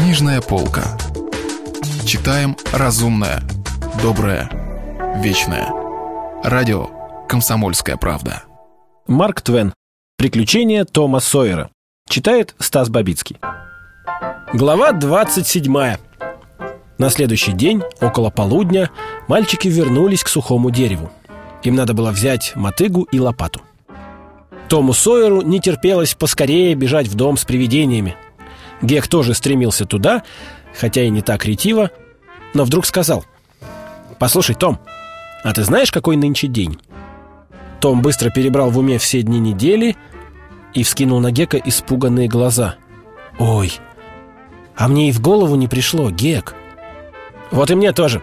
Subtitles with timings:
[0.00, 0.96] Книжная полка.
[2.06, 3.42] Читаем разумное,
[4.00, 4.48] доброе,
[5.16, 5.72] вечное.
[6.44, 6.88] Радио
[7.28, 8.44] «Комсомольская правда».
[9.08, 9.74] Марк Твен.
[10.16, 11.70] Приключения Тома Сойера.
[12.08, 13.38] Читает Стас Бабицкий.
[14.52, 15.96] Глава 27.
[16.98, 18.90] На следующий день, около полудня,
[19.26, 21.10] мальчики вернулись к сухому дереву.
[21.64, 23.62] Им надо было взять мотыгу и лопату.
[24.68, 28.16] Тому Сойеру не терпелось поскорее бежать в дом с привидениями.
[28.82, 30.22] Гек тоже стремился туда,
[30.78, 31.90] хотя и не так ретиво,
[32.54, 33.24] но вдруг сказал
[34.18, 34.78] «Послушай, Том,
[35.44, 36.78] а ты знаешь, какой нынче день?»
[37.80, 39.96] Том быстро перебрал в уме все дни недели
[40.74, 42.76] и вскинул на Гека испуганные глаза.
[43.38, 43.72] «Ой,
[44.76, 46.54] а мне и в голову не пришло, Гек!»
[47.50, 48.20] «Вот и мне тоже.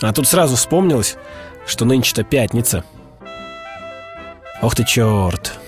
[0.00, 1.16] А тут сразу вспомнилось,
[1.66, 2.84] что нынче-то пятница».
[4.62, 5.58] «Ох ты черт!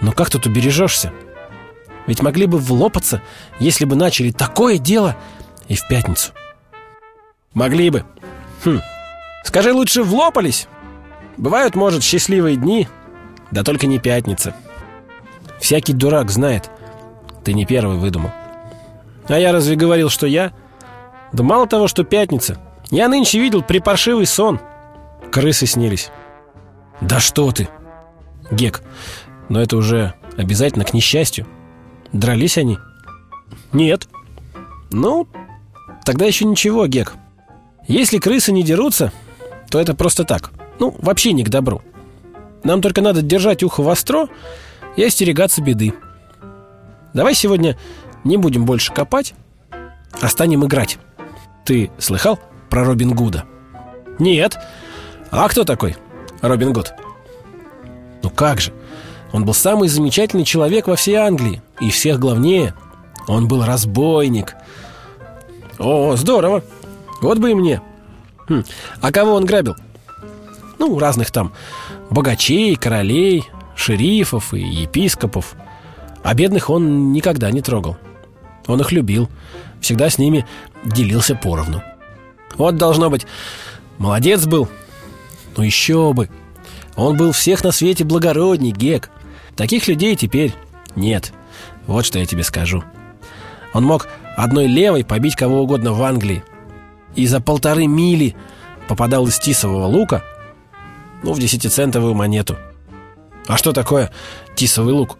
[0.00, 1.12] Ну как тут убережешься?
[2.06, 3.22] Ведь могли бы влопаться,
[3.58, 5.16] если бы начали такое дело
[5.68, 6.32] и в пятницу».
[7.54, 8.04] «Могли бы.
[8.64, 8.80] Хм.
[9.44, 10.68] Скажи, лучше влопались?»
[11.36, 12.88] Бывают, может, счастливые дни,
[13.50, 14.54] да только не пятница.
[15.60, 16.70] Всякий дурак знает.
[17.44, 18.30] Ты не первый выдумал.
[19.28, 20.52] А я разве говорил, что я?
[21.32, 22.58] Да мало того, что пятница.
[22.90, 24.60] Я нынче видел припаршивый сон.
[25.32, 26.10] Крысы снились.
[27.00, 27.68] Да что ты?
[28.50, 28.82] Гек,
[29.48, 31.46] но это уже обязательно к несчастью.
[32.14, 32.78] Дрались они?
[33.72, 34.08] Нет.
[34.90, 35.26] Ну,
[36.04, 37.14] тогда еще ничего, Гек.
[37.88, 39.12] Если крысы не дерутся,
[39.68, 40.52] то это просто так.
[40.78, 41.82] Ну, вообще не к добру.
[42.62, 44.28] Нам только надо держать ухо востро
[44.96, 45.92] и остерегаться беды.
[47.12, 47.76] Давай сегодня
[48.22, 49.34] не будем больше копать,
[50.20, 50.98] а станем играть.
[51.64, 52.38] Ты слыхал
[52.70, 53.44] про Робин Гуда?
[54.20, 54.56] Нет.
[55.32, 55.96] А кто такой
[56.42, 56.92] Робин Гуд?
[58.22, 58.72] Ну как же?
[59.34, 61.60] Он был самый замечательный человек во всей Англии.
[61.80, 62.72] И всех главнее,
[63.26, 64.54] он был разбойник.
[65.80, 66.62] О, здорово.
[67.20, 67.82] Вот бы и мне.
[68.48, 68.62] Хм.
[69.00, 69.74] А кого он грабил?
[70.78, 71.52] Ну, разных там
[72.10, 75.56] богачей, королей, шерифов и епископов.
[76.22, 77.96] А бедных он никогда не трогал.
[78.68, 79.28] Он их любил,
[79.80, 80.46] всегда с ними
[80.84, 81.82] делился поровну.
[82.54, 83.26] Вот, должно быть,
[83.98, 84.68] молодец был.
[85.56, 86.30] Ну еще бы.
[86.94, 89.10] Он был всех на свете благородней, Гек.
[89.56, 90.54] Таких людей теперь
[90.96, 91.32] нет.
[91.86, 92.82] Вот что я тебе скажу.
[93.72, 96.44] Он мог одной левой побить кого угодно в Англии.
[97.14, 98.34] И за полторы мили
[98.88, 100.22] попадал из тисового лука
[101.22, 102.56] ну, в десятицентовую монету.
[103.46, 104.10] А что такое
[104.56, 105.18] тисовый лук?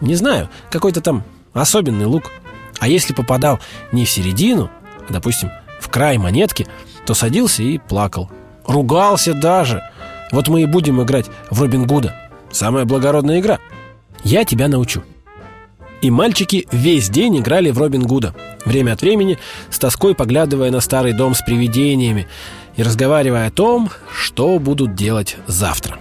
[0.00, 2.30] Не знаю, какой-то там особенный лук.
[2.78, 3.60] А если попадал
[3.92, 4.70] не в середину,
[5.08, 5.50] а, допустим,
[5.80, 6.66] в край монетки,
[7.06, 8.30] то садился и плакал.
[8.66, 9.82] Ругался даже.
[10.32, 12.25] Вот мы и будем играть в Робин Гуда.
[12.50, 13.58] Самая благородная игра.
[14.24, 15.02] Я тебя научу.
[16.02, 18.34] И мальчики весь день играли в Робин Гуда,
[18.64, 19.38] время от времени
[19.70, 22.26] с тоской поглядывая на старый дом с привидениями
[22.76, 25.98] и разговаривая о том, что будут делать завтра.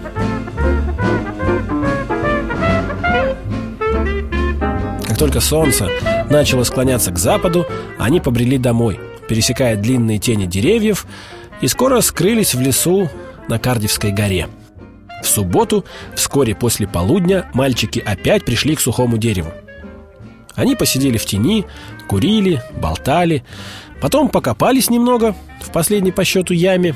[5.07, 5.87] Как только солнце
[6.29, 7.65] начало склоняться к западу,
[7.97, 11.07] они побрели домой, пересекая длинные тени деревьев,
[11.61, 13.09] и скоро скрылись в лесу
[13.47, 14.49] на Кардивской горе.
[15.25, 19.51] В субботу, вскоре после полудня, мальчики опять пришли к сухому дереву.
[20.53, 21.65] Они посидели в тени,
[22.07, 23.43] курили, болтали,
[24.01, 26.95] потом покопались немного в последней по счету яме,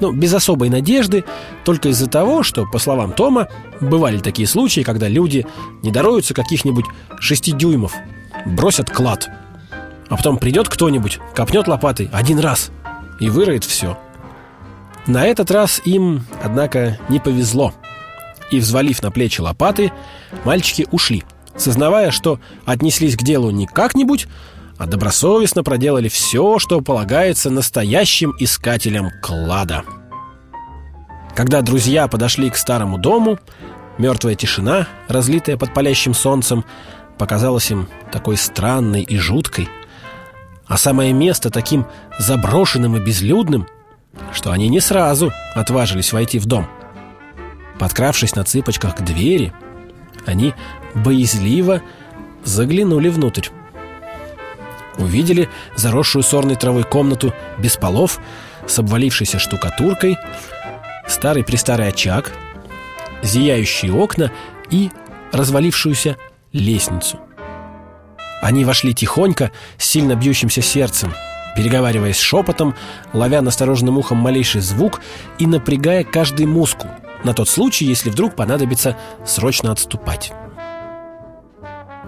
[0.00, 1.24] ну, без особой надежды,
[1.66, 3.48] только из-за того, что, по словам Тома,
[3.82, 5.46] бывали такие случаи, когда люди
[5.82, 6.86] не даруются каких-нибудь
[7.20, 7.94] шести дюймов,
[8.46, 9.28] бросят клад.
[10.08, 12.70] А потом придет кто-нибудь, копнет лопатой один раз
[13.20, 13.98] и выроет все.
[15.06, 17.72] На этот раз им, однако, не повезло.
[18.50, 19.92] И, взвалив на плечи лопаты,
[20.44, 21.24] мальчики ушли–
[21.56, 24.28] сознавая, что отнеслись к делу не как-нибудь,
[24.78, 29.84] а добросовестно проделали все, что полагается настоящим искателям клада.
[31.34, 33.38] Когда друзья подошли к старому дому,
[33.98, 36.64] мертвая тишина, разлитая под палящим солнцем,
[37.18, 39.68] показалась им такой странной и жуткой,
[40.66, 41.86] а самое место таким
[42.18, 43.66] заброшенным и безлюдным,
[44.36, 46.68] что они не сразу отважились войти в дом.
[47.78, 49.52] Подкравшись на цыпочках к двери,
[50.26, 50.52] они
[50.94, 51.80] боязливо
[52.44, 53.48] заглянули внутрь.
[54.98, 58.20] Увидели заросшую сорной травой комнату без полов,
[58.66, 60.18] с обвалившейся штукатуркой,
[61.08, 62.30] старый-престарый очаг,
[63.22, 64.30] зияющие окна
[64.70, 64.90] и
[65.32, 66.16] развалившуюся
[66.52, 67.20] лестницу.
[68.42, 71.14] Они вошли тихонько, с сильно бьющимся сердцем,
[71.56, 72.74] переговариваясь шепотом,
[73.12, 75.00] ловя настороженным ухом малейший звук
[75.38, 76.90] и напрягая каждый мускул,
[77.24, 80.32] на тот случай, если вдруг понадобится срочно отступать.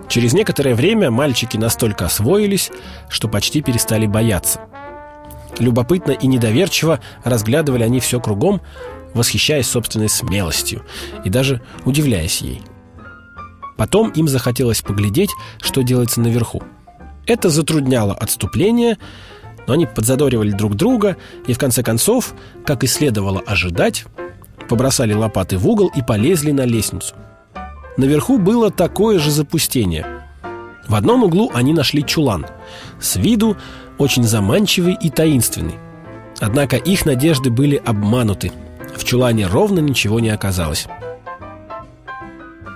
[0.09, 2.71] Через некоторое время мальчики настолько освоились,
[3.09, 4.61] что почти перестали бояться.
[5.59, 8.61] Любопытно и недоверчиво разглядывали они все кругом,
[9.15, 10.85] восхищаясь собственной смелостью
[11.25, 12.63] и даже удивляясь ей.
[13.77, 15.31] Потом им захотелось поглядеть,
[15.61, 16.63] что делается наверху.
[17.27, 18.99] Это затрудняло отступление,
[19.69, 21.17] но они подзадоривали друг друга
[21.47, 22.35] и, в конце концов,
[22.65, 24.07] как и следовало ожидать,
[24.69, 27.15] побросали лопаты в угол и полезли на лестницу.
[27.99, 30.07] Наверху было такое же запустение.
[30.89, 32.47] В одном углу они нашли чулан.
[32.99, 33.59] С виду
[33.99, 35.75] очень заманчивый и таинственный.
[36.41, 38.53] Однако их надежды были обмануты.
[38.97, 40.87] В чулане ровно ничего не оказалось.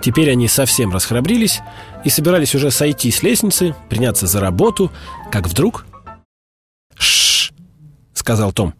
[0.03, 1.61] Теперь они совсем расхрабрились
[2.05, 4.93] и собирались уже сойти с лестницы, приняться за работу,
[5.31, 5.87] как вдруг...
[8.23, 8.73] Сказал Том.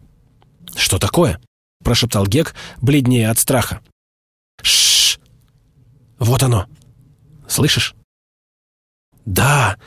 [0.73, 1.37] «Что такое?»—
[1.83, 3.81] прошептал Гек, бледнее от страха.
[4.61, 5.19] «Шш!
[6.17, 6.67] Вот оно!
[7.49, 7.93] Слышишь?»
[9.25, 9.77] «Да!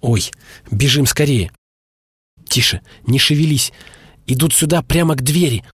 [0.00, 0.30] Ой,
[0.70, 1.50] бежим скорее!»
[2.48, 3.72] «Тише, не шевелись!
[4.28, 5.64] Идут сюда прямо к двери!»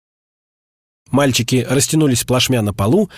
[1.11, 3.11] Мальчики растянулись плашмя на полу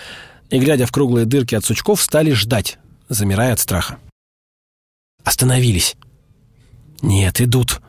[0.49, 3.97] и, глядя в круглые дырки от сучков, стали ждать, замирая от страха.
[5.23, 5.95] Остановились.
[7.01, 7.79] «Нет, идут!»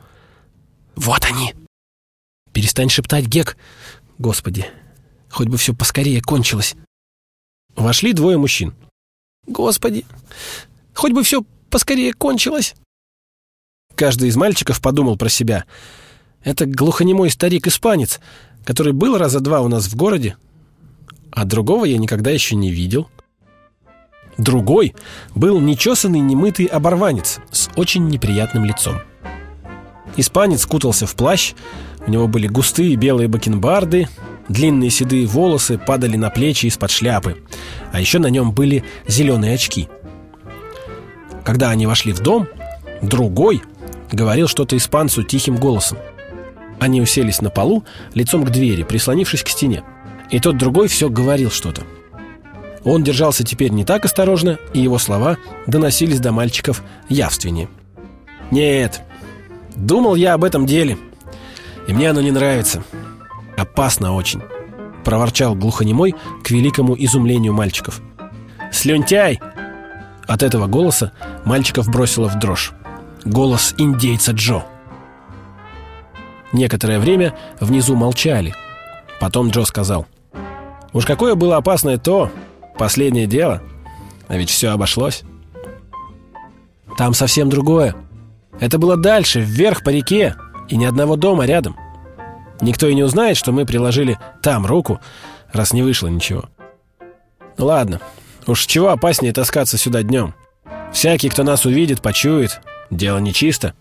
[0.95, 1.53] «Вот они!»
[2.57, 3.55] «Перестань шептать, Гек!»
[4.17, 4.65] «Господи,
[5.29, 6.75] хоть бы все поскорее кончилось!»
[7.75, 8.73] Вошли двое мужчин.
[9.45, 10.07] «Господи,
[10.95, 12.73] хоть бы все поскорее кончилось!»
[13.93, 15.65] Каждый из мальчиков подумал про себя.
[16.41, 18.19] Это глухонемой старик-испанец,
[18.65, 20.35] который был раза два у нас в городе,
[21.31, 23.07] а другого я никогда еще не видел.
[24.39, 24.95] Другой
[25.35, 29.03] был нечесанный, немытый оборванец с очень неприятным лицом.
[30.17, 31.53] Испанец кутался в плащ,
[32.05, 34.09] у него были густые белые бакенбарды,
[34.49, 37.37] длинные седые волосы падали на плечи из-под шляпы,
[37.93, 39.87] а еще на нем были зеленые очки.
[41.45, 42.47] Когда они вошли в дом,
[43.01, 43.61] другой–
[44.11, 45.97] говорил что-то испанцу тихим голосом.
[46.79, 47.83] Они уселись на полу,
[48.13, 49.83] лицом к двери, прислонившись к стене.
[50.29, 51.83] И тот другой все говорил что-то.
[52.83, 57.69] Он держался теперь не так осторожно, и его слова доносились до мальчиков явственнее.
[58.51, 59.01] «Нет,
[59.77, 60.97] думал я об этом деле,
[61.87, 62.83] и мне оно не нравится.
[63.55, 64.41] Опасно очень»,—
[65.05, 68.01] проворчал глухонемой к великому изумлению мальчиков.
[68.71, 69.39] «Слюнтяй!»
[70.27, 71.13] От этого голоса
[71.45, 72.73] мальчиков бросило в дрожь
[73.27, 74.63] голос индейца Джо.
[76.53, 78.55] Некоторое время внизу молчали.
[79.19, 80.05] Потом Джо сказал.
[80.93, 82.31] «Уж какое было опасное то,
[82.77, 83.61] последнее дело.
[84.27, 85.23] А ведь все обошлось».
[86.97, 87.95] «Там совсем другое.
[88.59, 90.35] Это было дальше, вверх по реке,
[90.69, 91.77] и ни одного дома рядом.
[92.61, 94.99] Никто и не узнает, что мы приложили там руку,
[95.53, 96.45] раз не вышло ничего.
[97.57, 98.01] Ну ладно,
[98.45, 100.33] уж чего опаснее таскаться сюда днем.
[100.91, 103.73] Всякий, кто нас увидит, почует, Дело нечисто.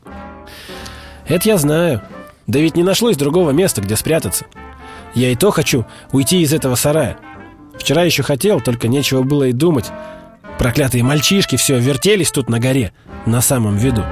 [1.27, 2.03] Это я знаю.
[2.47, 4.47] Да ведь не нашлось другого места, где спрятаться.
[5.15, 7.17] Я и то хочу уйти из этого сарая.
[7.79, 9.91] Вчера еще хотел, только нечего было и думать.
[10.59, 12.93] Проклятые мальчишки все вертелись тут на горе,
[13.27, 14.05] на самом виду.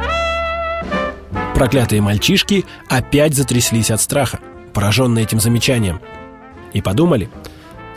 [1.54, 4.40] Проклятые мальчишки опять затряслись от страха,
[4.72, 6.00] пораженные этим замечанием.
[6.72, 7.30] И подумали,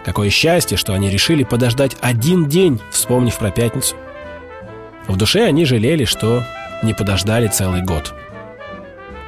[0.06, 3.96] какое счастье, что они решили подождать один день, вспомнив про пятницу.
[5.08, 6.44] В душе они жалели, что
[6.84, 8.14] не подождали целый год.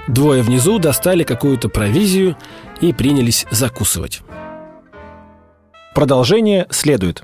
[0.08, 2.38] Двое внизу достали какую-то провизию
[2.82, 4.22] и принялись закусывать.
[5.96, 7.24] Продолжение следует.